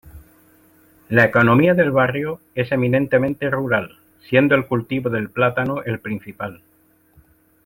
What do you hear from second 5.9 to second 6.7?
principal.